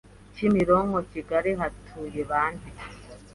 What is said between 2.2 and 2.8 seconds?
bande